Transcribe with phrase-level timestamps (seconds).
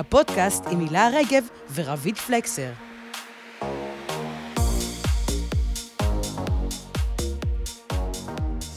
[0.00, 1.44] הפודקאסט עם הילה רגב
[1.74, 2.70] ורביד פלקסר.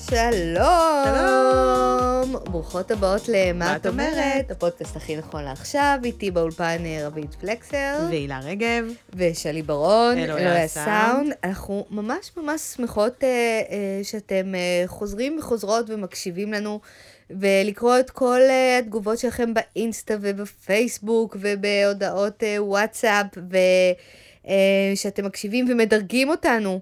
[0.10, 1.06] שלום!
[1.06, 2.36] שלום!
[2.52, 8.06] ברוכות הבאות ל"מה מה את אומרת?" הפודקאסט הכי נכון לעכשיו, איתי באולפן אה, רביד פלקסר
[8.10, 8.86] והילה רגב.
[9.16, 10.88] ושלי ברון, אלוהי הסאונד.
[10.88, 11.34] הסאונד.
[11.44, 13.28] אנחנו ממש ממש שמחות אה,
[13.70, 16.80] אה, שאתם אה, חוזרים וחוזרות ומקשיבים לנו,
[17.30, 23.26] ולקרוא את כל אה, התגובות שלכם באינסטה ובפייסבוק ובהודעות אה, וואטסאפ,
[24.94, 26.80] ושאתם מקשיבים ומדרגים אותנו.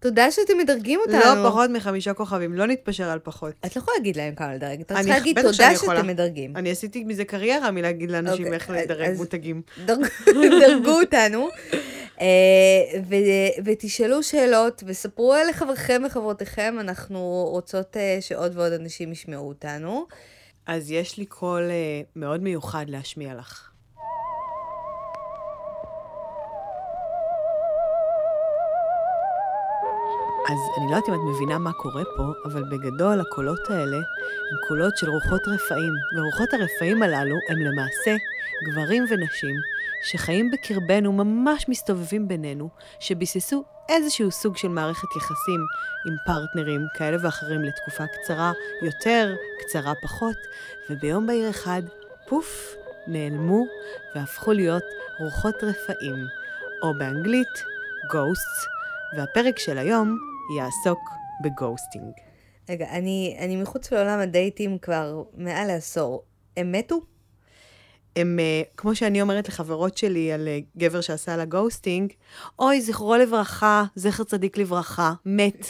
[0.00, 1.18] תודה שאתם מדרגים אותנו.
[1.42, 3.52] לא פחות מחמישה כוכבים, לא נתפשר על פחות.
[3.66, 5.76] את לא יכולה להגיד להם כמה לדרג, אתה צריך להגיד תודה.
[5.76, 6.56] שאתם מדרגים.
[6.56, 9.62] אני עשיתי מזה קריירה מלהגיד לאנשים אוקיי, איך לדרג מותגים.
[9.86, 10.08] דרג-
[10.60, 11.78] דרגו אותנו, אה,
[13.08, 20.06] ו- ותשאלו שאלות, וספרו לחבריכם וחברותיכם, אנחנו רוצות אה, שעוד ועוד אנשים ישמעו אותנו.
[20.66, 23.70] אז יש לי קול אה, מאוד מיוחד להשמיע לך.
[30.48, 34.68] אז אני לא יודעת אם את מבינה מה קורה פה, אבל בגדול הקולות האלה הם
[34.68, 38.16] קולות של רוחות רפאים, ורוחות הרפאים הללו הם למעשה
[38.66, 39.56] גברים ונשים
[40.02, 42.68] שחיים בקרבנו, ממש מסתובבים בינינו,
[43.00, 45.60] שביססו איזשהו סוג של מערכת יחסים
[46.06, 50.36] עם פרטנרים כאלה ואחרים לתקופה קצרה יותר, קצרה פחות,
[50.90, 51.82] וביום בהיר אחד,
[52.28, 52.74] פוף,
[53.06, 53.64] נעלמו
[54.14, 54.84] והפכו להיות
[55.20, 56.24] רוחות רפאים,
[56.82, 57.64] או באנגלית,
[58.12, 58.66] ghosts,
[59.16, 60.16] והפרק של היום
[60.56, 61.00] יעסוק
[61.44, 62.12] ב ghosting.
[62.68, 66.24] רגע, אני, אני מחוץ לעולם הדייטים כבר מעל לעשור.
[66.56, 67.00] הם מתו?
[68.16, 72.12] הם, אה, כמו שאני אומרת לחברות שלי על אה, גבר שעשה לה ghosting,
[72.58, 75.66] אוי, זכרו לברכה, זכר צדיק לברכה, מת,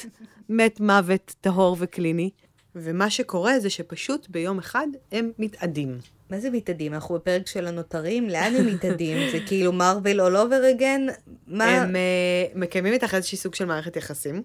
[0.49, 2.31] מת מוות טהור וקליני.
[2.75, 5.99] ומה שקורה זה שפשוט ביום אחד הם מתאדים.
[6.31, 6.95] מה זה מתאדים?
[6.95, 8.29] אנחנו בפרק של הנותרים?
[8.29, 9.31] לאן הם מתאדים?
[9.31, 11.31] זה כאילו מרוויל all over again?
[11.47, 11.65] מה?
[11.65, 14.43] הם uh, מקיימים איתך איזשהי סוג של מערכת יחסים,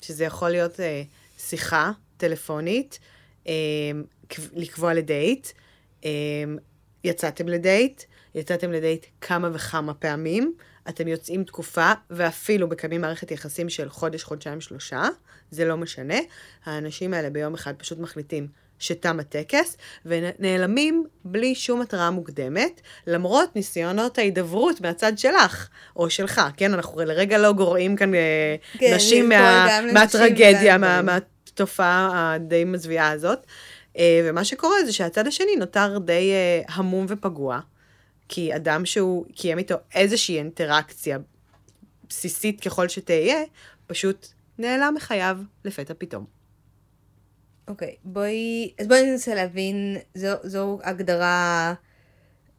[0.00, 0.82] שזה יכול להיות uh,
[1.38, 2.98] שיחה טלפונית,
[3.44, 3.48] um,
[4.54, 5.48] לקבוע לדייט,
[6.00, 6.06] um,
[7.04, 8.02] יצאתם לדייט,
[8.34, 10.54] יצאתם לדייט כמה וכמה פעמים,
[10.88, 15.02] אתם יוצאים תקופה, ואפילו מקיימים מערכת יחסים של חודש, חודשיים, שלושה,
[15.50, 16.18] זה לא משנה.
[16.64, 18.48] האנשים האלה ביום אחד פשוט מחליטים
[18.78, 19.76] שתם הטקס,
[20.06, 26.74] ונעלמים בלי שום התראה מוקדמת, למרות ניסיונות ההידברות מהצד שלך, או שלך, כן?
[26.74, 31.02] אנחנו לרגע לא גורעים כאן אה, כן, נשים מה, מהטרגדיה, מה.
[31.02, 33.38] מהתופעה הדי מזוויעה הזאת.
[33.98, 37.60] אה, ומה שקורה זה שהצד השני נותר די אה, המום ופגוע,
[38.28, 41.18] כי אדם שהוא קיים איתו איזושהי אינטראקציה
[42.08, 43.42] בסיסית ככל שתהיה,
[43.86, 44.26] פשוט
[44.58, 46.24] נעלם מחייו לפתע פתאום.
[47.68, 51.74] אוקיי, בואי, אז בואי ננסה להבין, זו, זו הגדרה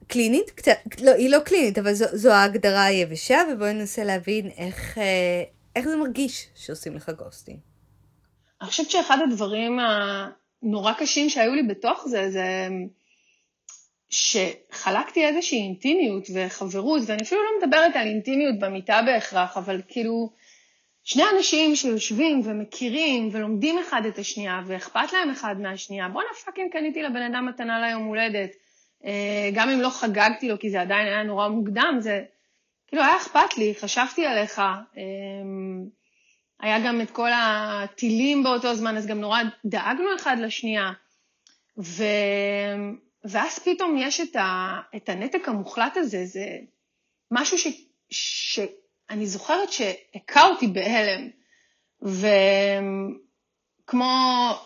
[0.07, 0.49] קלינית?
[0.49, 5.43] קצת, לא, היא לא קלינית, אבל זו, זו ההגדרה היבשה, ובואי ננסה להבין איך, אה,
[5.75, 7.59] איך זה מרגיש שעושים לך גוסטינג.
[8.61, 9.79] אני חושבת שאחד הדברים
[10.63, 12.67] הנורא קשים שהיו לי בתוך זה, זה
[14.09, 20.31] שחלקתי איזושהי אינטימיות וחברות, ואני אפילו לא מדברת על אינטימיות במיטה בהכרח, אבל כאילו,
[21.03, 27.01] שני אנשים שיושבים ומכירים ולומדים אחד את השנייה, ואכפת להם אחד מהשנייה, בואנה פאקינג קניתי
[27.01, 28.49] לבן אדם מתנה ליום הולדת.
[29.05, 32.23] אה, גם אם לא חגגתי לו, כי זה עדיין היה נורא מוקדם, זה
[32.87, 34.61] כאילו היה אכפת לי, חשבתי עליך.
[36.59, 40.91] היה גם את כל הטילים באותו זמן, אז גם נורא דאגנו אחד לשנייה.
[41.77, 42.03] ו...
[43.23, 44.79] ואז פתאום יש את, ה...
[44.95, 46.45] את הנתק המוחלט הזה, זה
[47.31, 47.67] משהו ש...
[48.09, 51.29] שאני זוכרת שהכה אותי בהלם.
[53.85, 54.05] וכמו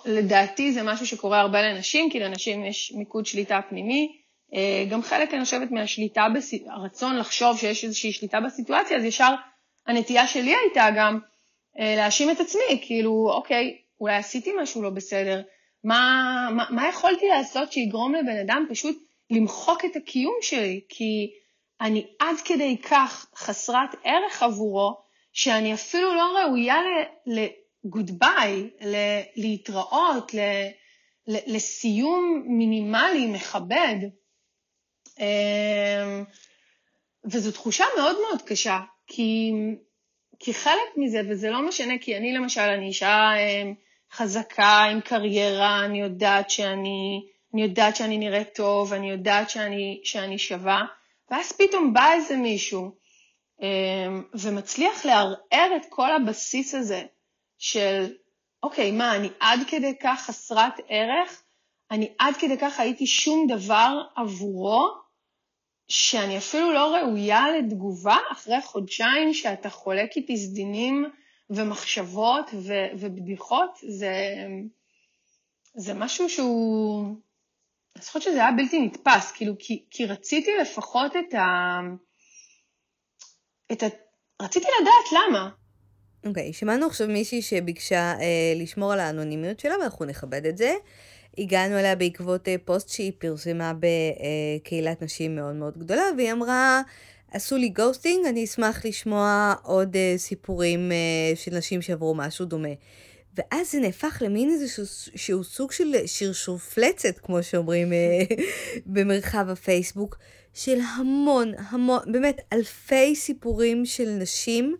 [0.06, 4.20] לדעתי זה משהו שקורה הרבה לנשים, כי לנשים יש מיקוד שליטה פנימי.
[4.54, 6.54] אה, גם חלק, אני חושבת, מהשליטה, בס...
[6.68, 9.34] הרצון לחשוב שיש איזושהי שליטה בסיטואציה, אז ישר
[9.88, 11.20] הנטייה שלי הייתה גם
[11.80, 15.42] להאשים את עצמי, כאילו, אוקיי, אולי עשיתי משהו לא בסדר,
[15.84, 18.98] מה, מה, מה יכולתי לעשות שיגרום לבן אדם פשוט
[19.30, 20.82] למחוק את הקיום שלי?
[20.90, 21.32] כי
[21.82, 25.02] אני עד כדי כך חסרת ערך עבורו,
[25.34, 26.76] שאני אפילו לא ראויה
[27.26, 28.70] לגוד ביי,
[29.36, 30.40] להתראות, ל,
[31.28, 33.96] ל, לסיום מינימלי, מכבד.
[35.20, 36.24] אמ,
[37.26, 39.52] וזו תחושה מאוד מאוד קשה, כי,
[40.40, 43.74] כי חלק מזה, וזה לא משנה, כי אני למשל, אני אישה אמ,
[44.12, 50.38] חזקה, עם קריירה, אני יודעת שאני, אני יודעת שאני נראית טוב, אני יודעת שאני, שאני
[50.38, 50.86] שווה,
[51.32, 52.92] ואז פתאום בא איזה מישהו
[53.62, 57.04] אמ, ומצליח לערער את כל הבסיס הזה
[57.58, 58.14] של,
[58.64, 61.42] אוקיי, מה, אני עד כדי כך חסרת ערך?
[61.92, 65.09] אני עד כדי כך הייתי שום דבר עבורו?
[65.90, 71.06] שאני אפילו לא ראויה לתגובה אחרי חודשיים שאתה חולק איתי סדינים
[71.50, 74.14] ומחשבות ו- ובדיחות, זה,
[75.76, 77.06] זה משהו שהוא...
[77.96, 81.80] אני זוכרת שזה היה בלתי נתפס, כאילו, כי, כי רציתי לפחות את ה...
[83.72, 83.88] את ה...
[84.42, 85.50] רציתי לדעת למה.
[86.26, 90.74] אוקיי, okay, שמענו עכשיו מישהי שביקשה אה, לשמור על האנונימיות שלה, ואנחנו נכבד את זה.
[91.38, 96.82] הגענו אליה בעקבות אה, פוסט שהיא פרסמה בקהילת נשים מאוד מאוד גדולה, והיא אמרה,
[97.32, 102.74] עשו לי ghosting, אני אשמח לשמוע עוד אה, סיפורים אה, של נשים שעברו משהו דומה.
[103.38, 107.94] ואז זה נהפך למין איזשהו סוג של שרשופלצת, כמו שאומרים
[108.94, 110.18] במרחב הפייסבוק,
[110.54, 114.76] של המון, המון, באמת אלפי סיפורים של נשים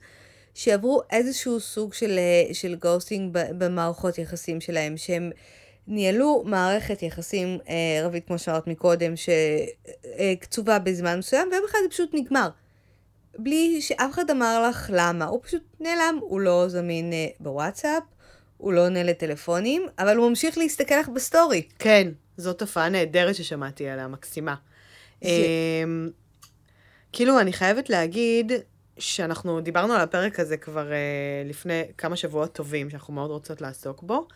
[0.54, 2.20] שעברו איזשהו סוג של,
[2.54, 5.32] של ghosting במערכות יחסים שלהם, שהם
[5.90, 11.90] ניהלו מערכת יחסים אה, רבית, כמו שאמרת מקודם, שקצובה אה, בזמן מסוים, ויום אחד זה
[11.90, 12.50] פשוט נגמר.
[13.38, 15.26] בלי שאף אחד אמר לך למה.
[15.26, 18.04] הוא פשוט נעלם, הוא לא זמין אה, בוואטסאפ,
[18.58, 21.68] הוא לא עונה לטלפונים, אבל הוא ממשיך להסתכל לך ב story.
[21.80, 22.08] כן,
[22.38, 24.56] זו תופעה נהדרת ששמעתי עליה, מקסימה.
[25.22, 25.30] זה...
[25.30, 25.84] אה,
[27.12, 28.52] כאילו, אני חייבת להגיד
[29.00, 30.98] שאנחנו דיברנו על הפרק הזה כבר אה,
[31.46, 34.28] לפני כמה שבועות טובים, שאנחנו מאוד רוצות לעסוק בו.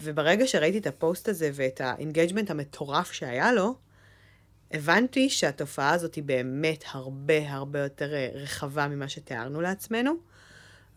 [0.00, 3.74] וברגע שראיתי את הפוסט הזה ואת ה engagement המטורף שהיה לו,
[4.70, 10.12] הבנתי שהתופעה הזאת היא באמת הרבה הרבה יותר אה, רחבה ממה שתיארנו לעצמנו,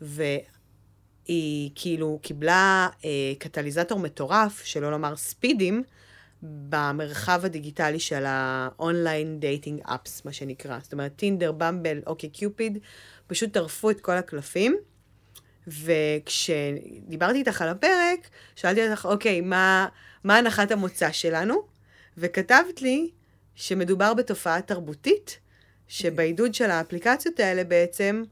[0.02, 3.10] והיא כאילו קיבלה אה,
[3.40, 5.84] קטליזטור מטורף, שלא לומר ספידים,
[6.44, 10.80] במרחב הדיגיטלי של ה online dating apps, מה שנקרא.
[10.80, 12.78] זאת אומרת, Tinder, Bumble, OkCupid,
[13.28, 14.78] פשוט טרפו את כל הקלפים.
[15.68, 19.88] וכשדיברתי איתך על הפרק, שאלתי אותך, אוקיי, מה,
[20.24, 21.62] מה הנחת המוצא שלנו?
[22.18, 23.10] וכתבת לי
[23.56, 25.40] שמדובר בתופעה תרבותית,
[25.88, 28.24] שבעידוד של האפליקציות האלה בעצם,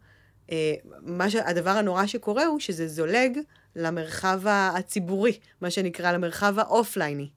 [0.51, 1.35] אה, מה ש...
[1.35, 3.39] הדבר הנורא שקורה הוא שזה זולג
[3.75, 7.29] למרחב הציבורי, מה שנקרא למרחב האופלייני.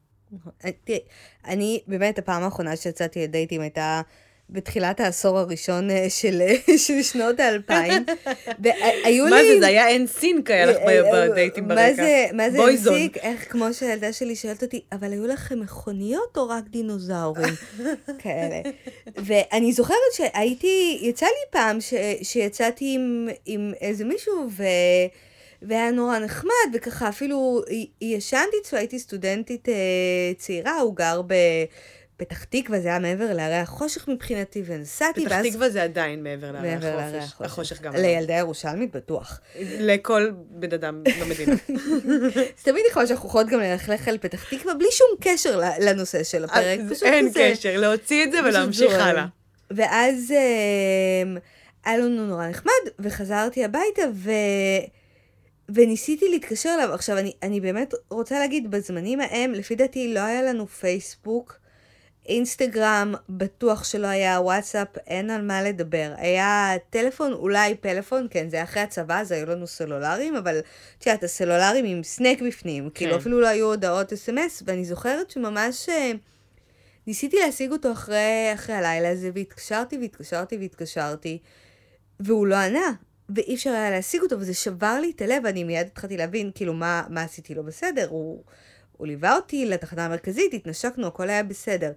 [0.84, 1.00] תראי,
[1.44, 4.00] אני, באמת, הפעם האחרונה שיצאתי לדייטים הייתה
[4.50, 8.04] בתחילת העשור הראשון אה, של, אה, של שנות האלפיים.
[8.62, 9.30] והיו לי...
[9.30, 10.76] מה זה, זה היה אין סינק היה לך
[11.14, 11.82] בדייטים ברקע.
[11.82, 13.16] מה זה, מה זה אין סינק?
[13.16, 17.54] איך, כמו שהילדה שלי שואלת אותי, אבל היו לכם מכוניות או רק דינוזאורים?
[18.22, 18.60] כאלה.
[19.16, 24.64] ואני זוכרת שהייתי, יצא לי פעם ש, שיצאתי עם, עם איזה מישהו, ו...
[25.62, 27.62] והיה נורא נחמד, וככה אפילו
[28.00, 29.74] ישנתי אצלו, הייתי סטודנטית אה,
[30.36, 31.34] צעירה, הוא גר ב...
[32.24, 35.46] פתח תקווה זה היה מעבר להרי החושך מבחינתי, ונסעתי, פתח ואז...
[35.46, 37.16] תקווה זה עדיין מעבר להרי מעבר החושך.
[37.16, 37.40] החושך.
[37.40, 37.96] החושך גם.
[37.96, 39.40] לילדי ירושלמית בטוח.
[39.60, 41.54] לכל בן אדם במדינה.
[42.58, 46.44] זה תמיד יכול שאנחנו יכולות גם ללכלך על פתח תקווה, בלי שום קשר לנושא של
[46.44, 46.80] הפרק.
[47.02, 49.26] אין קשר, להוציא את זה ולהמשיך הלאה.
[49.70, 50.30] ואז
[51.22, 51.36] אמ,
[51.84, 54.30] היה לנו נורא נחמד, וחזרתי הביתה, ו...
[55.74, 56.94] וניסיתי להתקשר אליו.
[56.94, 61.61] עכשיו, אני, אני באמת רוצה להגיד, בזמנים ההם, לפי דעתי, לא היה לנו פייסבוק.
[62.26, 66.12] אינסטגרם בטוח שלא היה, וואטסאפ אין על מה לדבר.
[66.16, 70.58] היה טלפון, אולי פלאפון, כן, זה היה אחרי הצבא, אז היו לנו סלולרים, אבל
[70.98, 72.90] את יודעת, הסלולרים עם סנק בפנים, כן.
[72.94, 76.12] כאילו אפילו לא היו הודעות אס.אם.אס, ואני זוכרת שממש אה,
[77.06, 81.38] ניסיתי להשיג אותו אחרי, אחרי הלילה הזה, והתקשרתי והתקשרתי והתקשרתי,
[82.20, 82.92] והוא לא ענה.
[83.36, 86.72] ואי אפשר היה להשיג אותו, וזה שבר לי את הלב, ואני מיד התחלתי להבין, כאילו,
[86.72, 88.06] מה, מה עשיתי לא בסדר.
[88.08, 88.42] הוא...
[89.02, 91.92] הוא ליווה אותי לתחנה המרכזית, התנשקנו, הכל היה בסדר.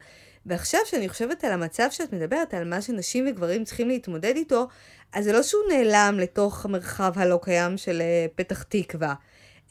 [0.45, 4.67] ועכשיו שאני חושבת על המצב שאת מדברת, על מה שנשים וגברים צריכים להתמודד איתו,
[5.13, 9.13] אז זה לא שהוא נעלם לתוך המרחב הלא קיים של uh, פתח תקווה,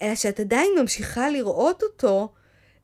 [0.03, 2.29] אלא שאת עדיין ממשיכה לראות אותו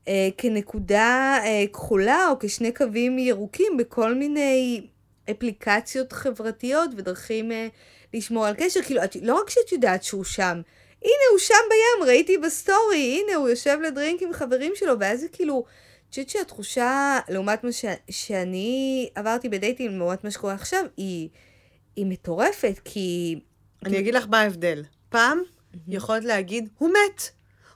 [0.05, 4.87] uh, כנקודה uh, כחולה או כשני קווים ירוקים בכל מיני
[5.31, 7.53] אפליקציות חברתיות ודרכים אה,
[8.13, 8.81] לשמור על קשר.
[8.81, 10.61] כאילו, את, לא רק שאת יודעת שהוא שם,
[11.01, 15.27] הנה הוא שם בים, ראיתי בסטורי, הנה הוא יושב לדרינק עם חברים שלו, ואז זה
[15.27, 17.85] כאילו, אני חושבת שהתחושה, לעומת מה ש...
[18.09, 21.29] שאני עברתי בדייטים, לעומת מה שקורה עכשיו, היא,
[21.95, 23.39] היא מטורפת, כי...
[23.85, 24.83] אני אגיד לך מה ההבדל.
[25.09, 25.41] פעם
[25.87, 27.29] יכולת להגיד, הוא מת.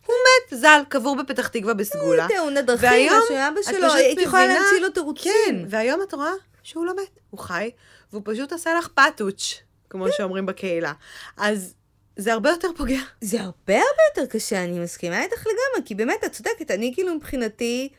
[0.05, 2.27] הוא מת, ז"ל, קבור בפתח תקווה בסגולה.
[2.35, 5.31] תאונה דרכים, משהו אבא שלו, הייתי יכולה להמציא לו תירוצים.
[5.45, 6.31] כן, והיום את רואה
[6.63, 7.71] שהוא לא מת, הוא חי,
[8.11, 9.53] והוא פשוט עשה לך פאטוץ',
[9.89, 10.93] כמו שאומרים בקהילה.
[11.37, 11.73] אז
[12.17, 12.99] זה הרבה יותר פוגע.
[13.21, 17.15] זה הרבה הרבה יותר קשה, אני מסכימה איתך לגמרי, כי באמת, את צודקת, אני כאילו
[17.15, 17.89] מבחינתי,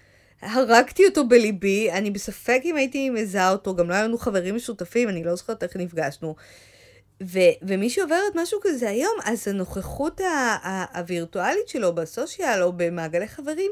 [0.43, 5.09] הרגתי אותו בליבי, אני בספק אם הייתי מזהה אותו, גם לא היו לנו חברים משותפים,
[5.09, 6.37] אני לא זוכרת איך נפגשנו.
[7.23, 13.71] ו- ומי שעוברת משהו כזה היום, אז הנוכחות ה- הווירטואלית שלו בסושיאל או במעגלי חברים,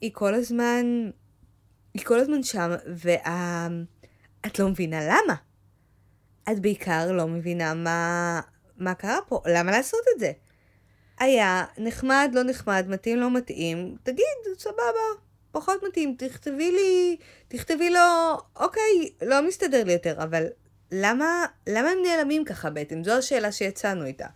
[0.00, 1.10] היא כל הזמן,
[1.94, 2.70] היא כל הזמן שם,
[3.04, 3.68] וה...
[4.46, 5.34] את לא מבינה למה.
[6.52, 8.40] את בעיקר לא מבינה מה,
[8.78, 10.32] מה קרה פה, למה לעשות את זה.
[11.20, 14.24] היה נחמד, לא נחמד, מתאים, לא מתאים, תגיד,
[14.58, 15.20] סבבה,
[15.52, 17.16] פחות מתאים, תכתבי לי,
[17.48, 20.46] תכתבי לו, אוקיי, לא מסתדר לי יותר, אבל
[20.92, 23.04] למה, למה הם נעלמים ככה בעצם?
[23.04, 24.26] זו השאלה שיצאנו איתה.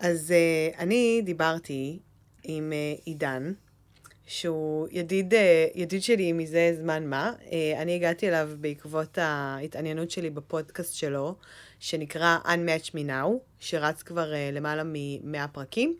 [0.00, 1.98] אז uh, אני דיברתי
[2.42, 3.52] עם uh, עידן,
[4.26, 5.36] שהוא ידיד, uh,
[5.74, 7.32] ידיד שלי מזה זמן מה.
[7.40, 11.34] Uh, אני הגעתי אליו בעקבות ההתעניינות שלי בפודקאסט שלו,
[11.80, 13.28] שנקרא Unmatch Me Now,
[13.60, 15.96] שרץ כבר uh, למעלה מ-100 פרקים,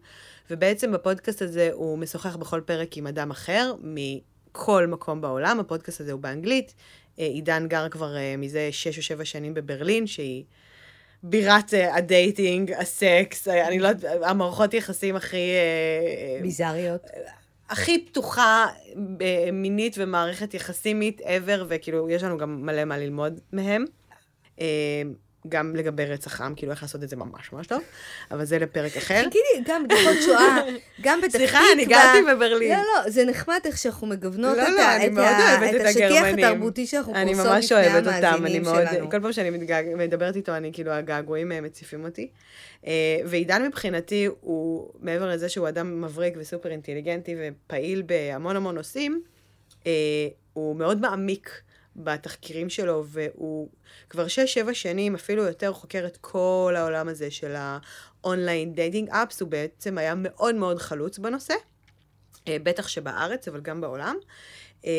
[0.50, 5.60] ובעצם בפודקאסט הזה הוא משוחח בכל פרק עם אדם אחר, מכל מקום בעולם.
[5.60, 6.74] הפודקאסט הזה הוא באנגלית.
[7.16, 10.44] עידן גר כבר מזה 6 או 7 שנים בברלין, שהיא...
[11.26, 15.50] בירת הדייטינג, הסקס, אני לא יודעת, המערכות יחסים הכי...
[16.42, 17.02] ביזריות.
[17.70, 18.66] הכי פתוחה
[19.52, 23.84] מינית ומערכת יחסימית ever, וכאילו, יש לנו גם מלא מה ללמוד מהם.
[25.48, 27.82] גם לגבי רצח עם, כאילו איך לעשות את זה ממש ממש טוב,
[28.30, 29.22] אבל זה לפרק אחר.
[29.22, 30.62] תגידי, גם בדיחות שואה,
[31.00, 31.36] גם בתחתית.
[31.36, 32.70] סליחה, אני גרתי בברלין.
[32.72, 34.82] לא, לא, זה נחמד איך שאנחנו מגוונות לא, לא,
[35.76, 39.10] את השטיח התרבותי שאנחנו פורסות לפני המאזינים שלנו.
[39.10, 39.50] כל פעם שאני
[39.96, 42.28] מדברת איתו, אני כאילו, הגעגועים אה, מציפים אותי.
[42.86, 49.22] אה, ועידן מבחינתי הוא, מעבר לזה שהוא אדם מבריק וסופר אינטליגנטי ופעיל בהמון המון נושאים,
[49.86, 49.92] אה,
[50.52, 51.60] הוא מאוד מעמיק.
[51.96, 53.68] בתחקירים שלו, והוא
[54.10, 59.40] כבר 6-7 שנים, אפילו יותר, חוקר את כל העולם הזה של ה online dating apps,
[59.40, 61.54] הוא בעצם היה מאוד מאוד חלוץ בנושא,
[62.48, 64.16] אה, בטח שבארץ, אבל גם בעולם.
[64.86, 64.90] אה,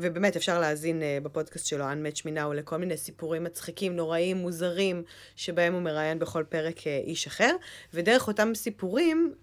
[0.00, 5.02] ובאמת אפשר להאזין אה, בפודקאסט שלו, Unmatch Me Now, לכל מיני סיפורים מצחיקים, נוראים, מוזרים,
[5.36, 7.56] שבהם הוא מראיין בכל פרק איש אחר,
[7.94, 9.34] ודרך אותם סיפורים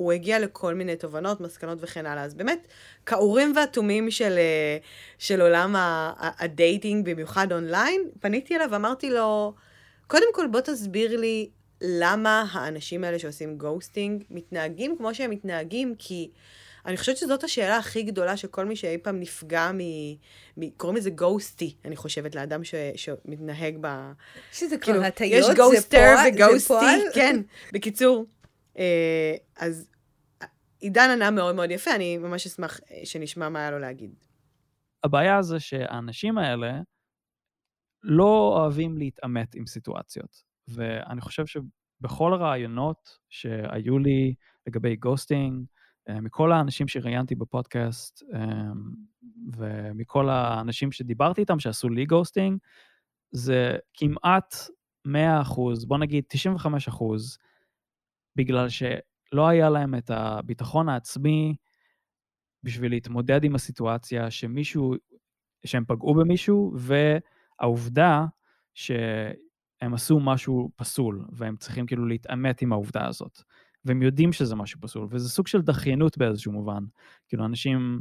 [0.00, 2.24] הוא הגיע לכל מיני תובנות, מסקנות וכן הלאה.
[2.24, 2.66] אז באמת,
[3.06, 4.78] כאורים ותומים של, אה,
[5.18, 5.74] של עולם
[6.18, 9.54] הדייטינג, במיוחד אונליין, פניתי אליו ואמרתי לו,
[10.06, 16.30] קודם כל בוא תסביר לי למה האנשים האלה שעושים גוסטינג מתנהגים כמו שהם מתנהגים, כי
[16.86, 19.78] אני חושבת שזאת השאלה הכי גדולה שכל מי שאי פעם נפגע מ...
[20.56, 20.70] מ...
[20.70, 22.74] קוראים לזה גוסטי, אני חושבת, לאדם ש...
[22.96, 24.10] שמתנהג ב...
[24.52, 25.76] שזה כבר כאילו, הטיות, זה פועל?
[25.76, 27.40] יש גוסטר וגוסטי, כן.
[27.72, 28.26] בקיצור,
[28.78, 29.86] אה, אז
[30.80, 34.14] עידן ענה מאוד מאוד יפה, אני ממש אשמח אה, שנשמע מה היה לו להגיד.
[35.04, 36.80] הבעיה זה שהאנשים האלה
[38.02, 40.42] לא אוהבים להתעמת עם סיטואציות.
[40.68, 44.34] ואני חושב שבכל הרעיונות שהיו לי
[44.66, 45.64] לגבי גוסטינג,
[46.08, 48.22] אה, מכל האנשים שראיינתי בפודקאסט,
[49.56, 52.58] ומכל האנשים שדיברתי איתם שעשו לי גוסטינג,
[53.32, 54.54] זה כמעט
[55.04, 57.38] 100 אחוז, בוא נגיד 95 אחוז,
[58.36, 58.68] בגלל
[59.30, 61.56] שלא היה להם את הביטחון העצמי
[62.62, 64.94] בשביל להתמודד עם הסיטואציה שמישהו,
[65.66, 68.24] שהם פגעו במישהו, והעובדה
[68.74, 73.42] שהם עשו משהו פסול, והם צריכים כאילו להתעמת עם העובדה הזאת.
[73.84, 76.84] והם יודעים שזה משהו פסול, וזה סוג של דחיינות באיזשהו מובן.
[77.28, 78.00] כאילו, אנשים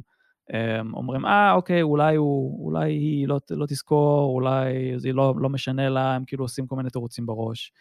[0.49, 5.49] הם, אומרים, אה, אוקיי, אולי, הוא, אולי היא לא, לא תזכור, אולי זה לא, לא
[5.49, 7.71] משנה לה, הם כאילו עושים כל מיני תירוצים בראש.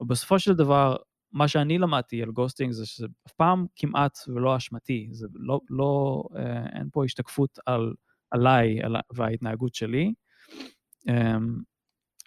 [0.00, 0.96] ובסופו של דבר,
[1.32, 6.22] מה שאני למדתי על גוסטינג זה שזה אף פעם כמעט ולא אשמתי, זה לא, לא,
[6.36, 7.94] אה, אין פה השתקפות על,
[8.30, 10.12] עליי על, וההתנהגות שלי.
[11.08, 11.36] אה,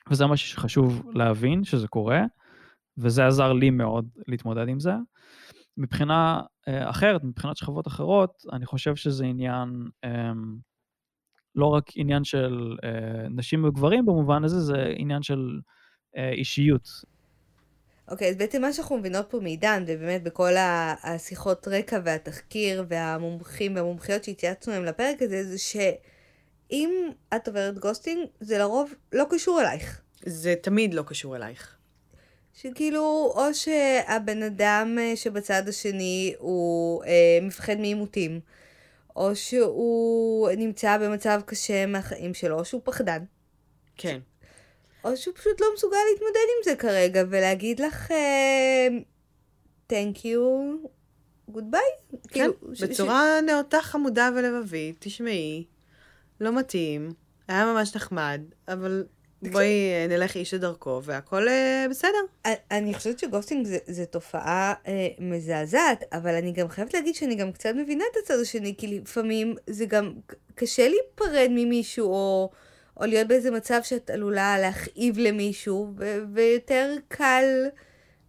[0.09, 2.21] וזה מה שחשוב להבין, שזה קורה,
[2.97, 4.93] וזה עזר לי מאוד להתמודד עם זה.
[5.77, 10.31] מבחינה אה, אחרת, מבחינת שכבות אחרות, אני חושב שזה עניין, אה,
[11.55, 15.59] לא רק עניין של אה, נשים וגברים במובן הזה, זה עניין של
[16.17, 16.87] אישיות.
[18.07, 20.53] אוקיי, okay, אז בעצם מה שאנחנו מבינות פה מעידן, ובאמת בכל
[21.03, 28.57] השיחות רקע והתחקיר והמומחים והמומחיות שהתייעצנו להם לפרק הזה, זה שאם את עוברת גוסטינג, זה
[28.57, 30.01] לרוב לא קשור אלייך.
[30.25, 31.75] זה תמיד לא קשור אלייך.
[32.53, 38.39] שכאילו, או שהבן אדם אה, שבצד השני הוא אה, מפחד מעימותים,
[39.15, 43.23] או שהוא נמצא במצב קשה מהחיים שלו, או שהוא פחדן.
[43.97, 44.19] כן.
[45.05, 48.11] או שהוא פשוט לא מסוגל להתמודד עם זה כרגע, ולהגיד לך,
[49.87, 50.75] תנק יו,
[51.47, 52.19] גוד ביי.
[52.27, 52.49] כן,
[52.81, 53.43] בצורה ש...
[53.43, 55.65] נאותה חמודה ולבבית, תשמעי,
[56.41, 57.13] לא מתאים,
[57.47, 59.03] היה ממש נחמד, אבל
[59.41, 62.17] בואי אה, נלך איש לדרכו, והכל אה, בסדר.
[62.71, 67.51] אני חושבת שגוסטינג זה, זה תופעה אה, מזעזעת, אבל אני גם חייבת להגיד שאני גם
[67.51, 70.13] קצת מבינה את הצד השני, כי לפעמים זה גם
[70.55, 72.51] קשה להיפרד ממישהו, או...
[72.99, 77.45] או להיות באיזה מצב שאת עלולה להכאיב למישהו, ו- ויותר קל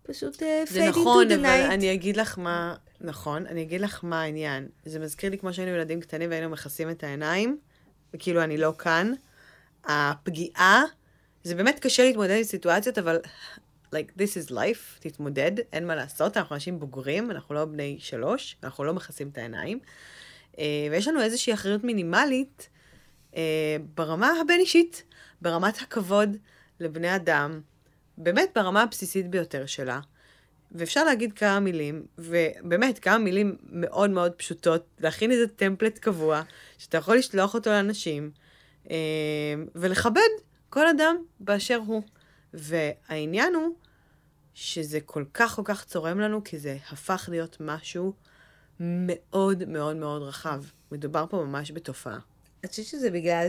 [0.02, 4.22] פשוט uh, fade זה נכון, אבל אני אגיד לך מה, נכון, אני אגיד לך מה
[4.22, 4.68] העניין.
[4.84, 7.58] זה מזכיר לי כמו שהיינו ילדים קטנים והיינו מכסים את העיניים,
[8.14, 9.12] וכאילו אני לא כאן,
[9.84, 10.84] הפגיעה,
[11.44, 13.18] זה באמת קשה להתמודד עם סיטואציות, אבל
[13.94, 18.56] like, this is life, תתמודד, אין מה לעשות, אנחנו אנשים בוגרים, אנחנו לא בני שלוש,
[18.62, 19.78] אנחנו לא מכסים את העיניים.
[20.58, 22.68] אה, ויש לנו איזושהי אחריות מינימלית
[23.94, 25.02] ברמה הבין-אישית,
[25.42, 26.36] ברמת הכבוד
[26.80, 27.60] לבני אדם,
[28.18, 30.00] באמת ברמה הבסיסית ביותר שלה.
[30.72, 36.42] ואפשר להגיד כמה מילים, ובאמת, כמה מילים מאוד מאוד פשוטות, להכין איזה טמפלט קבוע,
[36.78, 38.30] שאתה יכול לשלוח אותו לאנשים,
[38.90, 38.96] אה,
[39.74, 40.28] ולכבד
[40.68, 42.02] כל אדם באשר הוא.
[42.54, 43.74] והעניין הוא
[44.54, 48.12] שזה כל כך כל כך צורם לנו, כי זה הפך להיות משהו
[48.80, 50.64] מאוד מאוד מאוד רחב.
[50.92, 52.18] מדובר פה ממש בתופעה.
[52.66, 53.48] אני חושבת שזה בגלל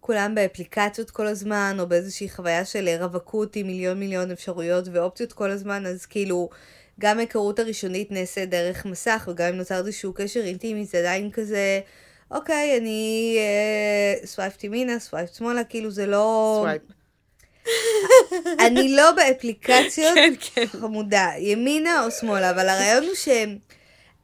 [0.00, 5.50] שכולם באפליקציות כל הזמן, או באיזושהי חוויה של רווקות עם מיליון מיליון אפשרויות ואופציות כל
[5.50, 6.48] הזמן, אז כאילו,
[7.00, 11.80] גם ההיכרות הראשונית נעשית דרך מסך, וגם אם נוצר איזשהו קשר אינטימי, זה עדיין כזה,
[12.30, 16.56] אוקיי, אני אה, swift ימינה, swift שמאלה, כאילו זה לא...
[16.60, 16.82] swipe.
[18.66, 20.66] אני לא באפליקציות כן, כן.
[20.66, 23.14] חמודה, ימינה או שמאלה, אבל הרעיון הוא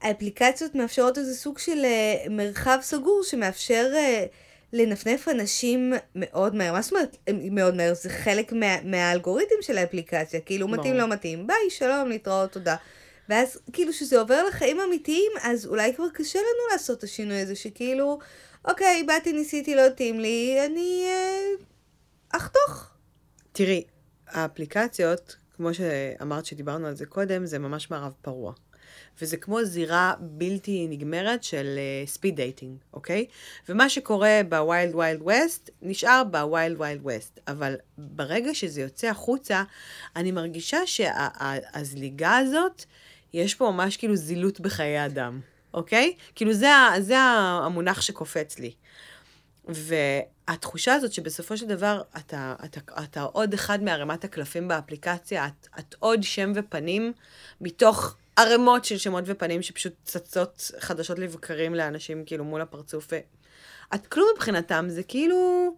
[0.03, 4.27] שהאפליקציות מאפשרות איזה סוג של אה, מרחב סגור שמאפשר אה,
[4.73, 6.73] לנפנף אנשים מאוד מהר.
[6.73, 7.95] מה זאת אומרת מאוד מהר?
[7.95, 10.69] זה חלק מה, מהאלגוריתם של האפליקציה, כאילו.
[10.69, 12.77] מתאים לא מתאים, ביי, שלום, להתראות, תודה.
[13.29, 17.57] ואז כאילו שזה עובר לחיים אמיתיים, אז אולי כבר קשה לנו לעשות את השינוי הזה,
[17.57, 18.19] שכאילו,
[18.65, 21.65] אוקיי, באתי, ניסיתי, לא התאים לי, אני אה,
[22.33, 22.91] אחתוך.
[23.53, 23.85] תראי,
[24.27, 28.53] האפליקציות, כמו שאמרת שדיברנו על זה קודם, זה ממש מערב פרוע.
[29.23, 33.27] וזה כמו זירה בלתי נגמרת של speed אה, dating, אוקיי?
[33.69, 37.41] ומה שקורה ב Wild Wild West, נשאר ב Wild Wild West.
[37.49, 39.63] אבל ברגע שזה יוצא החוצה,
[40.17, 42.85] אני מרגישה שהזליגה הזאת,
[43.33, 45.41] יש פה ממש כאילו זילות בחיי אדם,
[45.75, 46.15] אוקיי?
[46.35, 48.73] כאילו זה, זה המונח שקופץ לי.
[49.69, 55.95] והתחושה הזאת שבסופו של דבר אתה, אתה, אתה עוד אחד מערימת הקלפים באפליקציה, את, את
[55.99, 57.13] עוד שם ופנים
[57.61, 63.13] מתוך ערימות של שמות ופנים שפשוט צצות חדשות לבקרים לאנשים כאילו מול הפרצוף.
[63.95, 65.71] את כלום מבחינתם, זה כאילו...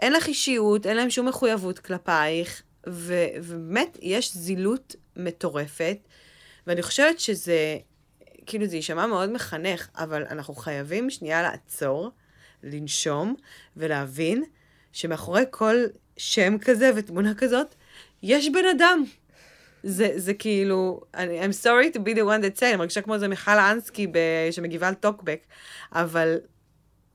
[0.00, 5.98] אין לך אישיות, אין להם שום מחויבות כלפייך, ו, ובאמת יש זילות מטורפת,
[6.66, 7.76] ואני חושבת שזה,
[8.46, 12.10] כאילו זה יישמע מאוד מחנך, אבל אנחנו חייבים שנייה לעצור.
[12.64, 13.34] לנשום
[13.76, 14.44] ולהבין
[14.92, 15.76] שמאחורי כל
[16.16, 17.74] שם כזה ותמונה כזאת,
[18.22, 19.04] יש בן אדם.
[19.86, 23.14] זה, זה כאילו, אני, I'm sorry to be the one that say, אני מרגישה כמו
[23.14, 25.40] איזה מיכל אנסקי ב- שמגיבה על טוקבק,
[25.92, 26.38] אבל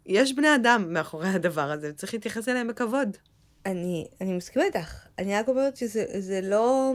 [0.05, 3.17] יש בני אדם מאחורי הדבר הזה, וצריך להתייחס אליהם בכבוד.
[3.65, 4.93] אני, אני מסכימה איתך.
[5.19, 6.93] אני רק אומרת שזה זה לא,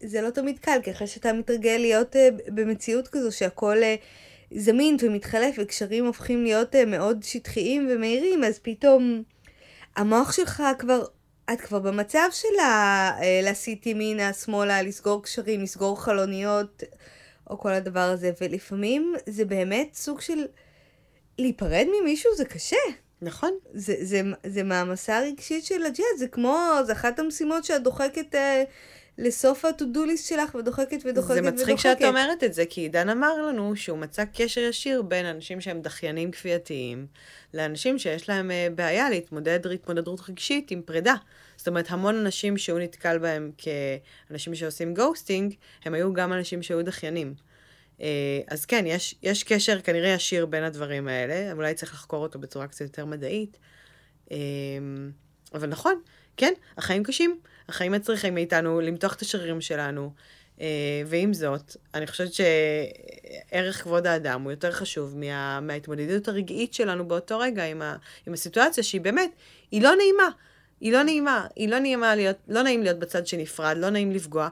[0.00, 4.96] זה לא תמיד קל, כי אחרי שאתה מתרגל להיות uh, במציאות כזו שהכל uh, זמין
[5.02, 9.22] ומתחלף וקשרים הופכים להיות uh, מאוד שטחיים ומהירים, אז פתאום
[9.96, 11.04] המוח שלך כבר,
[11.52, 16.82] את כבר במצב של ה- uh, להסיט ימינה, שמאלה, לסגור קשרים, לסגור חלוניות,
[17.50, 20.46] או כל הדבר הזה, ולפעמים זה באמת סוג של
[21.38, 22.76] להיפרד ממישהו זה קשה.
[23.22, 23.50] נכון?
[23.72, 28.64] זה, זה, זה מעמסה רגשית של הג'אז, זה כמו, זה אחת המשימות שאת דוחקת אה,
[29.18, 31.60] לסוף ה-to-do list שלך ודוחקת ודוחקת זה ודוחקת.
[31.60, 35.60] מצחיק שאת אומרת את זה, כי עידן אמר לנו שהוא מצא קשר ישיר בין אנשים
[35.60, 37.06] שהם דחיינים כפייתיים,
[37.54, 41.14] לאנשים שיש להם אה, בעיה להתמודד התמודדות רגשית עם פרידה.
[41.56, 46.84] זאת אומרת, המון אנשים שהוא נתקל בהם כאנשים שעושים גוסטינג, הם היו גם אנשים שהיו
[46.84, 47.34] דחיינים.
[48.00, 52.38] אה, אז כן, יש, יש קשר כנראה ישיר בין הדברים האלה, אולי צריך לחקור אותו
[52.38, 53.58] בצורה קצת יותר מדעית.
[54.32, 54.36] אה,
[55.54, 56.00] אבל נכון,
[56.36, 57.40] כן, החיים קשים.
[57.68, 60.10] החיים מצריכים מאיתנו למתוח את השרירים שלנו,
[60.60, 60.66] אה,
[61.06, 67.38] ועם זאת, אני חושבת שערך כבוד האדם הוא יותר חשוב מה, מההתמודדות הרגעית שלנו באותו
[67.38, 69.30] רגע עם, ה, עם הסיטואציה שהיא באמת,
[69.70, 70.28] היא לא נעימה.
[70.80, 74.48] היא לא נעימה, היא לא נעימה להיות, לא נעים להיות בצד שנפרד, לא נעים לפגוע.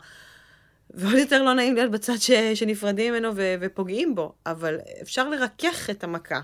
[0.90, 5.90] ועוד יותר לא נעים להיות בצד ש, שנפרדים ממנו ו, ופוגעים בו, אבל אפשר לרכך
[5.90, 6.40] את המכה.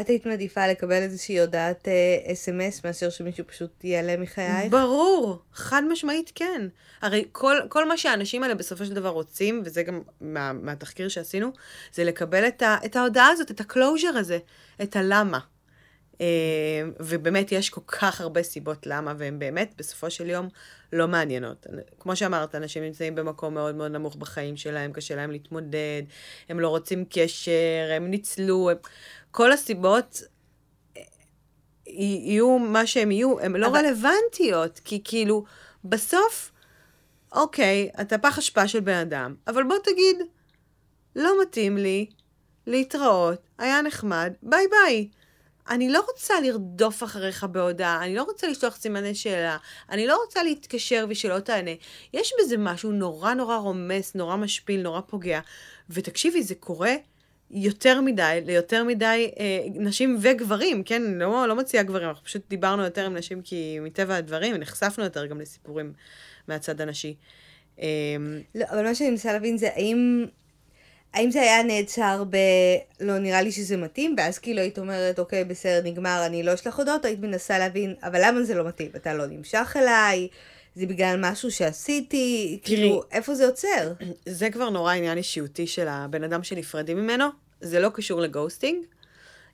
[0.00, 4.72] את היית מעדיפה לקבל איזושהי הודעת אה, אס.אם.אס מאשר שמישהו פשוט ייעלם מחייך?
[4.72, 6.68] ברור, חד משמעית כן.
[7.02, 11.52] הרי כל, כל מה שהאנשים האלה בסופו של דבר רוצים, וזה גם מה, מהתחקיר שעשינו,
[11.92, 14.38] זה לקבל את, ה, את ההודעה הזאת, את הקלוז'ר הזה,
[14.82, 15.38] את הלמה.
[16.20, 16.26] אה,
[17.00, 20.48] ובאמת יש כל כך הרבה סיבות למה, והן באמת בסופו של יום
[20.92, 21.66] לא מעניינות.
[21.98, 26.02] כמו שאמרת, אנשים נמצאים במקום מאוד מאוד נמוך בחיים שלהם, קשה להם להתמודד,
[26.48, 27.52] הם לא רוצים קשר,
[27.96, 28.76] הם ניצלו, הם...
[29.30, 30.22] כל הסיבות
[30.96, 31.02] אה,
[31.86, 35.44] יהיו מה שהם יהיו, הן לא אבל- רלוונטיות, כי כאילו,
[35.84, 36.52] בסוף,
[37.32, 40.16] אוקיי, אתה פח אשפה של בן אדם, אבל בוא תגיד,
[41.16, 42.06] לא מתאים לי,
[42.66, 45.08] להתראות, היה נחמד, ביי ביי.
[45.70, 49.56] אני לא רוצה לרדוף אחריך בהודעה, אני לא רוצה לשלוח סימני שאלה,
[49.90, 51.70] אני לא רוצה להתקשר ושלא תענה.
[52.14, 55.40] יש בזה משהו נורא נורא רומס, נורא משפיל, נורא פוגע.
[55.90, 56.94] ותקשיבי, זה קורה
[57.50, 61.02] יותר מדי, ליותר מדי אה, נשים וגברים, כן?
[61.02, 65.26] לא, לא מציעה גברים, אנחנו פשוט דיברנו יותר עם נשים כי מטבע הדברים, נחשפנו יותר
[65.26, 65.92] גם לסיפורים
[66.48, 67.14] מהצד הנשי.
[67.80, 67.86] אה,
[68.54, 70.26] לא, אבל מה שאני מנסה להבין זה האם,
[71.14, 72.36] האם זה היה נעצר ב...
[73.00, 76.78] לא נראה לי שזה מתאים, ואז כאילו היית אומרת, אוקיי, בסדר, נגמר, אני לא אשלח
[76.78, 78.90] הודעות, היית מנסה להבין, אבל למה זה לא מתאים?
[78.96, 80.28] אתה לא נמשך אליי?
[80.76, 82.58] זה בגלל משהו שעשיתי?
[82.64, 83.92] כאילו, איפה זה עוצר?
[84.26, 87.24] זה כבר נורא עניין אישיותי של הבן אדם שנפרדים ממנו,
[87.60, 88.84] זה לא קשור לגוסטינג.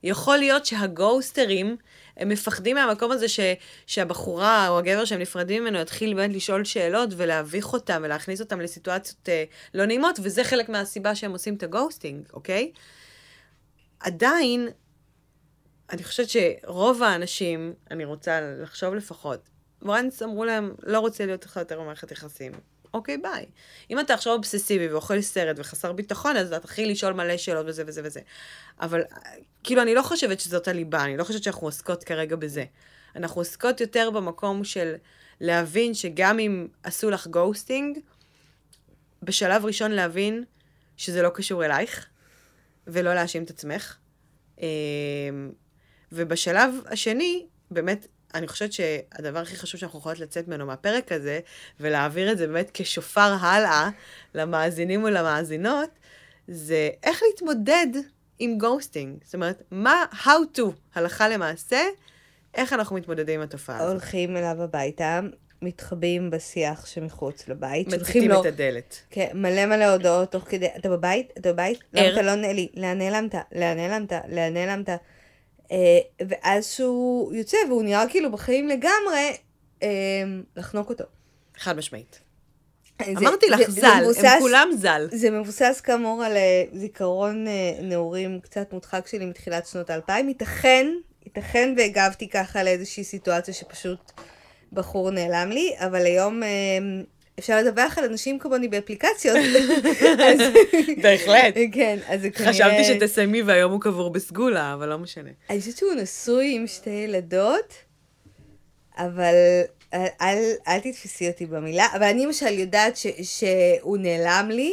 [0.02, 1.76] יכול להיות שהגוסטרים,
[2.16, 3.40] הם מפחדים מהמקום הזה ש,
[3.87, 9.28] שהבחורה או הגבר שהם נפרדים ממנו יתחיל באמת לשאול שאלות ולהביך אותם ולהכניס אותם לסיטואציות
[9.28, 12.72] אה, לא נעימות, וזה חלק מהסיבה שהם עושים את הגוסטינג, אוקיי?
[14.00, 14.68] עדיין,
[15.90, 19.40] אני חושבת שרוב האנשים, אני רוצה לחשוב לפחות,
[19.83, 22.52] once אמרו להם, לא רוצה להיות לך יותר במערכת יחסים.
[22.94, 23.46] אוקיי, ביי.
[23.90, 27.83] אם אתה עכשיו אובססיבי ואוכל סרט וחסר ביטחון, אז אתה תתחיל לשאול מלא שאלות וזה
[27.87, 28.20] וזה וזה.
[28.81, 29.03] אבל
[29.62, 32.64] כאילו, אני לא חושבת שזאת הליבה, אני לא חושבת שאנחנו עוסקות כרגע בזה.
[33.16, 34.94] אנחנו עוסקות יותר במקום של
[35.40, 37.99] להבין שגם אם עשו לך גוסטינג,
[39.22, 40.44] בשלב ראשון להבין
[40.96, 42.07] שזה לא קשור אלייך,
[42.87, 43.96] ולא להאשים את עצמך.
[44.61, 44.66] אמ,
[46.12, 51.40] ובשלב השני, באמת אני חושבת שהדבר הכי חשוב שאנחנו יכולות לצאת ממנו מהפרק הזה,
[51.81, 53.88] ולהעביר את זה באמת כשופר הלאה
[54.35, 55.90] למאזינים ולמאזינות,
[56.49, 57.87] זה איך להתמודד
[58.38, 59.18] עם גוסטינג.
[59.25, 60.62] זאת אומרת, מה, how to,
[60.94, 61.81] הלכה למעשה,
[62.55, 63.90] איך אנחנו מתמודדים עם התופעה הזאת.
[63.90, 65.20] הולכים אליו הביתה,
[65.62, 67.88] מתחבאים בשיח שמחוץ לבית.
[67.88, 69.03] מציתים את הדלת.
[69.11, 71.33] כן, מלא מלא הודעות תוך כדי, אתה בבית?
[71.38, 71.79] אתה בבית?
[71.92, 72.68] למה אתה לא עונה לי?
[72.75, 73.35] לאן נעלמת?
[73.53, 74.12] לאן נעלמת?
[74.29, 74.88] לאן נעלמת?
[75.72, 75.76] אה,
[76.29, 79.37] ואז שהוא יוצא והוא נראה כאילו בחיים לגמרי,
[79.83, 79.88] אה,
[80.57, 81.05] לחנוק אותו.
[81.59, 82.20] חד משמעית.
[83.02, 85.09] זה, אמרתי לך, זה, זל, זה מבוסס, הם כולם זל.
[85.12, 87.46] זה מבוסס כאמור על אה, זיכרון
[87.83, 90.29] נעורים קצת מודחק שלי מתחילת שנות האלפיים.
[90.29, 90.87] ייתכן,
[91.24, 94.12] ייתכן והגבתי ככה לאיזושהי סיטואציה שפשוט
[94.72, 96.42] בחור נעלם לי, אבל היום
[97.38, 99.37] אפשר לדווח על אנשים כמוני באפליקציות.
[101.03, 101.55] בהחלט.
[101.72, 102.53] כן, אז זה כנראה...
[102.53, 105.31] חשבתי שתסיימי והיום הוא קבור בסגולה, אבל לא משנה.
[105.51, 107.75] אני חושבת שהוא נשוי עם שתי ילדות,
[108.99, 109.35] אבל
[109.94, 114.72] אל, אל, אל תתפסי אותי במילה, אבל אני למשל יודעת ש, שהוא נעלם לי.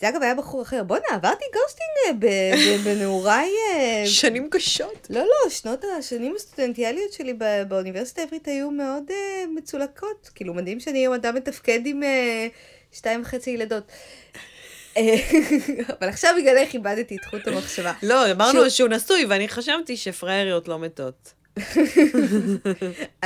[0.00, 0.82] זה אגב היה בחור אחר.
[0.82, 3.50] בואנה, עברתי גוסטינג אה, בנעוריי...
[3.70, 5.06] אה, שנים קשות.
[5.10, 7.34] לא, לא, שנות השנים הסטודנטיאליות שלי
[7.68, 9.12] באוניברסיטה העברית היו מאוד אה,
[9.56, 10.30] מצולקות.
[10.34, 13.92] כאילו, מדהים שאני היום אדם מתפקד עם אה, שתיים וחצי ילדות.
[16.00, 17.92] אבל עכשיו בגללך איבדתי את חוט המחשבה.
[18.02, 21.32] לא, אמרנו שהוא נשוי, ואני חשבתי שפראייריות לא מתות.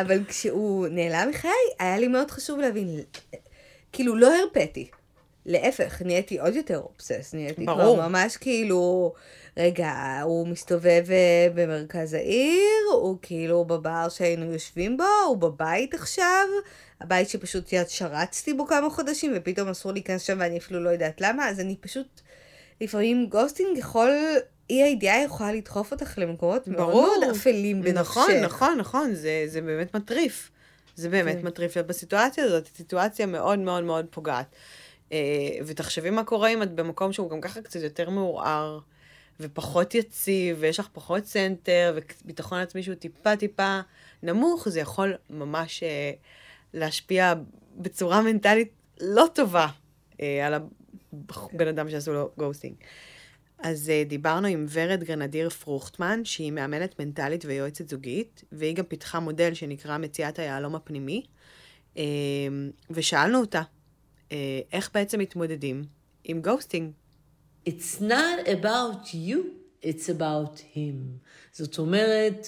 [0.00, 3.00] אבל כשהוא נעלם מחיי, היה לי מאוד חשוב להבין,
[3.92, 4.88] כאילו, לא הרפאתי.
[5.46, 7.96] להפך, נהייתי עוד יותר אובסס, נהייתי ברור.
[7.96, 9.12] כבר ממש כאילו,
[9.56, 16.46] רגע, הוא מסתובב אה, במרכז העיר, הוא כאילו בבר שהיינו יושבים בו, הוא בבית עכשיו,
[17.00, 21.20] הבית שפשוט יד שרצתי בו כמה חודשים, ופתאום אסור להיכנס שם ואני אפילו לא יודעת
[21.20, 22.20] למה, אז אני פשוט,
[22.80, 24.10] לפעמים גוסטינג יכול...
[24.70, 26.92] אי הידיעה יכולה לדחוף אותך למקומות ברור.
[26.92, 28.16] מאוד מאוד אפלים בנפשך.
[28.16, 30.50] נכון, נכון, נכון, זה, זה באמת מטריף.
[30.96, 31.46] זה באמת כן.
[31.46, 34.46] מטריף בסיטואציה הזאת, סיטואציה מאוד מאוד מאוד פוגעת.
[35.14, 38.78] אה, ותחשבי מה קורה אם את במקום שהוא גם ככה קצת יותר מעורער,
[39.40, 43.80] ופחות יציב, ויש לך פחות center, וביטחון עצמי שהוא טיפה טיפה
[44.22, 46.10] נמוך, זה יכול ממש אה,
[46.74, 47.34] להשפיע
[47.76, 49.66] בצורה מנטלית לא טובה
[50.20, 50.54] אה, על
[51.52, 52.74] הבן אדם שעשו לו גוסטינג.
[53.58, 59.54] אז דיברנו עם ורד גרנדיר פרוכטמן, שהיא מאמנת מנטלית ויועצת זוגית, והיא גם פיתחה מודל
[59.54, 61.22] שנקרא מציאת היהלום הפנימי,
[62.90, 63.83] ושאלנו אותה אה,
[64.72, 65.84] איך בעצם מתמודדים
[66.24, 66.92] עם גוסטינג.
[67.68, 69.38] It's not about you,
[69.82, 71.26] it's about him.
[71.52, 72.46] זאת אומרת,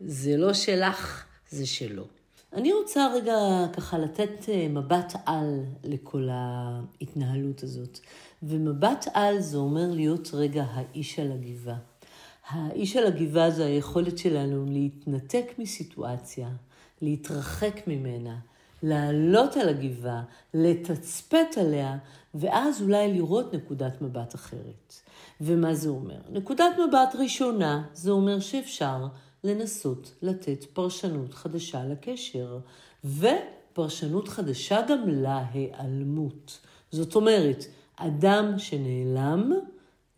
[0.00, 2.04] זה לא שלך, זה שלו.
[2.52, 3.34] אני רוצה רגע
[3.72, 7.98] ככה לתת אה, מבט על לכל ההתנהלות הזאת.
[8.42, 11.78] ומבט על זה אומר להיות רגע האיש על הגבעה.
[12.48, 16.48] האיש על הגבעה זה היכולת שלנו להתנתק מסיטואציה,
[17.02, 18.38] להתרחק ממנה,
[18.84, 20.22] לעלות על הגבעה,
[20.54, 21.96] לתצפת עליה,
[22.34, 24.94] ואז אולי לראות נקודת מבט אחרת.
[25.40, 26.18] ומה זה אומר?
[26.30, 29.06] נקודת מבט ראשונה, זה אומר שאפשר
[29.44, 32.58] לנסות לתת פרשנות חדשה לקשר,
[33.04, 36.58] ופרשנות חדשה גם להיעלמות.
[36.90, 37.64] זאת אומרת,
[37.96, 39.52] אדם שנעלם,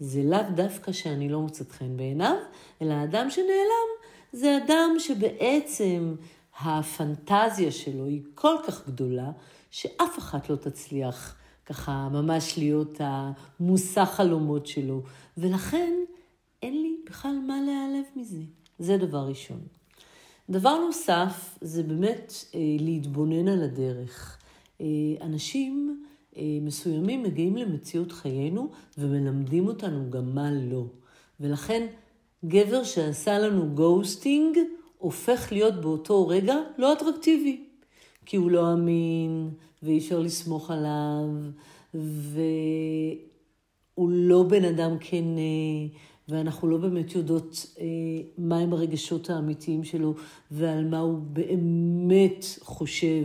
[0.00, 2.36] זה לאו דווקא שאני לא מוצאת חן בעיניו,
[2.82, 3.88] אלא אדם שנעלם
[4.32, 6.14] זה אדם שבעצם
[6.60, 9.30] הפנטזיה שלו היא כל כך גדולה,
[9.70, 15.02] שאף אחת לא תצליח ככה ממש להיות המושא חלומות שלו,
[15.36, 15.92] ולכן
[16.62, 18.42] אין לי בכלל מה להיעלב מזה.
[18.78, 19.60] זה דבר ראשון.
[20.50, 24.38] דבר נוסף זה באמת אה, להתבונן על הדרך.
[24.80, 24.86] אה,
[25.20, 26.02] אנשים
[26.36, 30.84] אה, מסוימים מגיעים למציאות חיינו ומלמדים אותנו גם מה לא.
[31.40, 31.86] ולכן
[32.44, 34.58] גבר שעשה לנו גוסטינג
[34.98, 37.66] הופך להיות באותו רגע לא אטרקטיבי.
[38.26, 39.50] כי הוא לא אמין,
[39.82, 41.28] ואי אפשר לסמוך עליו,
[41.94, 42.40] והוא
[44.10, 45.24] לא בן אדם כן,
[46.28, 47.86] ואנחנו לא באמת יודעות אה,
[48.38, 50.14] מהם הרגשות האמיתיים שלו
[50.50, 53.24] ועל מה הוא באמת חושב,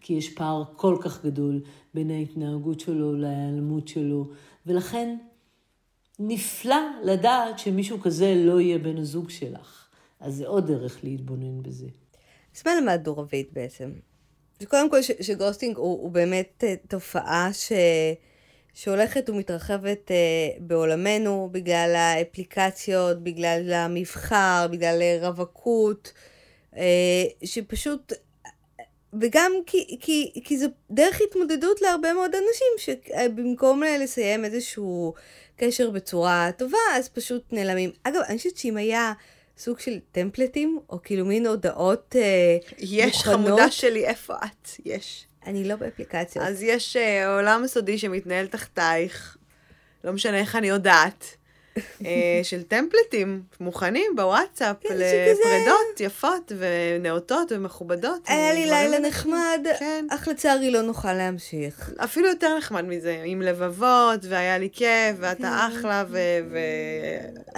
[0.00, 1.60] כי יש פער כל כך גדול
[1.94, 4.28] בין ההתנהגות שלו להיעלמות שלו,
[4.66, 5.16] ולכן
[6.18, 9.77] נפלא לדעת שמישהו כזה לא יהיה בן הזוג שלך.
[10.20, 11.86] אז זה עוד דרך להתבונן בזה.
[12.56, 13.92] אז מה למדנו רביד בעצם?
[14.64, 17.72] קודם כל ש, שגוסטינג הוא, הוא באמת uh, תופעה ש,
[18.74, 26.12] שהולכת ומתרחבת uh, בעולמנו בגלל האפליקציות, בגלל המבחר, בגלל רווקות,
[26.74, 26.78] uh,
[27.44, 28.12] שפשוט,
[29.20, 35.14] וגם כי, כי, כי זו דרך התמודדות להרבה מאוד אנשים, שבמקום לסיים איזשהו
[35.56, 37.90] קשר בצורה טובה, אז פשוט נעלמים.
[38.02, 39.12] אגב, אני חושבת שאם היה...
[39.58, 43.14] סוג של טמפלטים, או כאילו מין הודעות אה, יש, מוכנות.
[43.14, 44.68] יש, חמודה שלי, איפה את?
[44.84, 45.26] יש.
[45.46, 46.44] אני לא באפליקציות.
[46.44, 49.36] אז יש אה, עולם סודי שמתנהל תחתייך,
[50.04, 51.36] לא משנה איך אני יודעת,
[52.42, 58.20] של טמפלטים מוכנים בוואטסאפ כן, לפרדות יפות ונאותות ומכובדות.
[58.26, 60.06] היה לי לילה נחמד, כן.
[60.10, 61.90] אך לצערי לא נוכל להמשיך.
[62.04, 66.18] אפילו יותר נחמד מזה, עם לבבות, והיה לי כיף, ואתה אחלה, ו...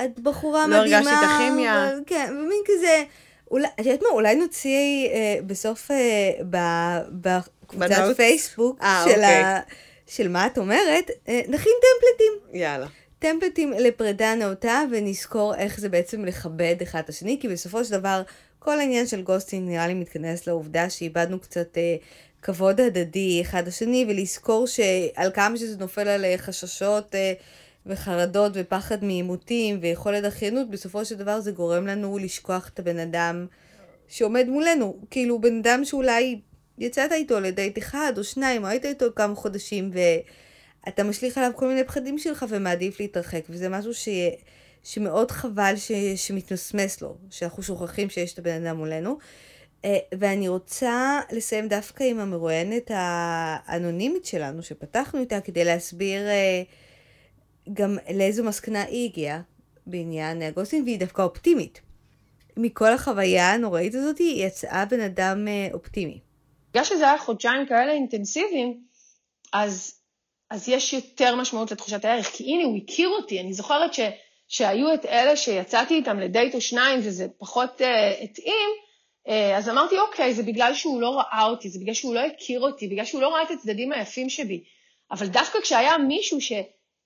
[0.04, 0.96] את בחורה לא מדהימה.
[0.96, 1.90] הרגשתי את הכימיה.
[2.06, 3.02] כן, ומין כזה,
[3.50, 5.96] אולי, את יודעת מה, אולי נוציא אה, בסוף, אה,
[6.50, 8.16] ב- בקבוצת?
[8.16, 9.44] פייסבוק אה, של, אוקיי.
[9.44, 9.60] ה,
[10.06, 12.60] של מה את אומרת, אה, נכין טמפלטים.
[12.60, 12.86] יאללה.
[13.20, 18.22] טמפלטים לפרידה נאותה, ונזכור איך זה בעצם לכבד אחד את השני, כי בסופו של דבר,
[18.58, 21.96] כל העניין של גוסטינג נראה לי מתכנס לעובדה שאיבדנו קצת אה,
[22.42, 27.32] כבוד הדדי אחד לשני, ולזכור שעל כמה שזה נופל על אה, חששות אה,
[27.86, 33.46] וחרדות ופחד מעימותים ויכולת אחיינות, בסופו של דבר זה גורם לנו לשכוח את הבן אדם
[34.08, 34.98] שעומד מולנו.
[35.10, 36.40] כאילו, בן אדם שאולי
[36.78, 39.98] יצאת איתו לדייט אחד או שניים, או היית איתו כמה חודשים, ו...
[40.88, 44.08] אתה משליך עליו כל מיני פחדים שלך ומעדיף להתרחק, וזה משהו ש...
[44.84, 45.92] שמאוד חבל ש...
[46.16, 49.18] שמתמסמס לו, שאנחנו שוכחים שיש את הבן אדם מולנו.
[49.84, 56.62] אה, ואני רוצה לסיים דווקא עם המרואיינת האנונימית שלנו, שפתחנו איתה, כדי להסביר אה,
[57.72, 59.40] גם לאיזו מסקנה היא הגיעה
[59.86, 61.80] בעניין הגוסטינג, והיא דווקא אופטימית.
[62.56, 66.20] מכל החוויה הנוראית הזאת, היא יצאה בן אדם אה, אופטימי.
[66.70, 68.80] בגלל שזה היה חודשיים כאלה אינטנסיביים,
[69.52, 69.99] אז,
[70.50, 73.40] אז יש יותר משמעות לתחושת הערך, כי הנה, הוא הכיר אותי.
[73.40, 74.00] אני זוכרת ש,
[74.48, 78.68] שהיו את אלה שיצאתי איתם לדייט או שניים וזה פחות uh, התאים,
[79.28, 82.60] uh, אז אמרתי, אוקיי, זה בגלל שהוא לא ראה אותי, זה בגלל שהוא לא הכיר
[82.60, 84.64] אותי, בגלל שהוא לא ראה את הצדדים היפים שבי.
[85.10, 86.52] אבל דווקא כשהיה מישהו ש...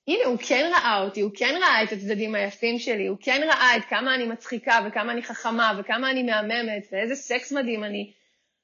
[0.08, 3.76] הנה, הוא כן ראה אותי, הוא כן ראה את הצדדים היפים שלי, הוא כן ראה
[3.76, 8.12] את כמה אני מצחיקה וכמה אני חכמה וכמה אני מהממת ואיזה סקס מדהים אני,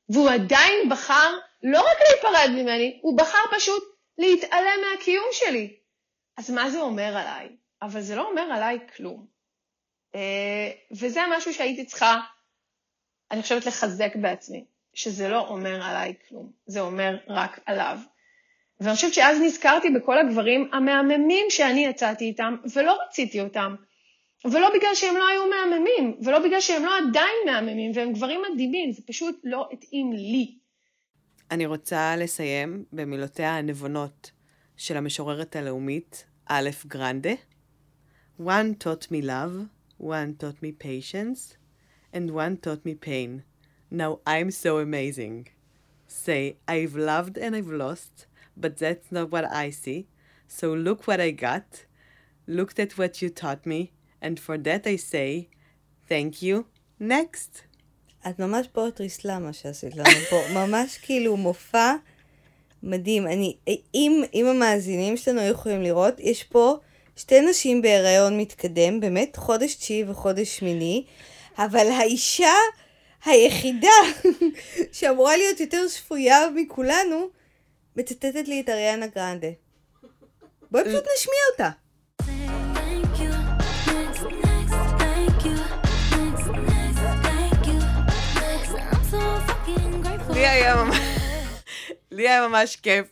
[0.08, 3.82] והוא עדיין בחר לא רק להיפרד ממני, הוא בחר פשוט
[4.20, 5.76] להתעלם מהקיום שלי.
[6.36, 7.48] אז מה זה אומר עליי?
[7.82, 9.26] אבל זה לא אומר עליי כלום.
[10.14, 12.20] אה, וזה משהו שהייתי צריכה,
[13.30, 17.98] אני חושבת, לחזק בעצמי, שזה לא אומר עליי כלום, זה אומר רק עליו.
[18.80, 23.74] ואני חושבת שאז נזכרתי בכל הגברים המהממים שאני יצאתי איתם, ולא רציתי אותם.
[24.44, 28.92] ולא בגלל שהם לא היו מהממים, ולא בגלל שהם לא עדיין מהממים, והם גברים מדהימים,
[28.92, 30.59] זה פשוט לא התאים לי.
[31.51, 34.31] אני רוצה לסיים במילותיה הנבונות
[34.77, 37.33] של המשוררת הלאומית, א' גרנדה.
[38.39, 41.55] One taught me love, one taught me patience,
[42.13, 43.43] and one taught me pain.
[43.91, 45.47] Now I'm so amazing.
[46.07, 48.27] Say, I've loved and I've lost,
[48.57, 50.07] but that's not what I see.
[50.47, 51.85] So look what I got,
[52.47, 55.49] looked at what you taught me, and for that I say,
[56.09, 56.67] thank you,
[56.99, 57.63] next.
[58.28, 61.94] את ממש פואטרי סלאם מה שעשית לנו פה, ממש כאילו מופע
[62.82, 63.26] מדהים.
[63.26, 63.56] אני,
[63.94, 66.76] אם, אם המאזינים שלנו יכולים לראות, יש פה
[67.16, 71.04] שתי נשים בהיריון מתקדם, באמת חודש תשיעי וחודש שמיני,
[71.58, 72.52] אבל האישה
[73.24, 73.88] היחידה
[74.92, 77.28] שאמורה להיות יותר שפויה מכולנו,
[77.96, 79.48] מצטטת לי את אריאנה גרנדה.
[80.70, 81.70] בואי פשוט נשמיע אותה.
[92.20, 93.06] לי היה ממש כיף.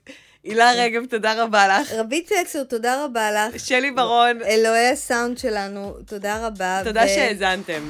[0.44, 1.92] הילה רגב, תודה רבה לך.
[1.92, 3.60] רבית טקסר, תודה רבה לך.
[3.60, 6.80] שלי ברון, אלוהי הסאונד שלנו, תודה רבה.
[6.84, 7.82] תודה ו- שהאזנתם.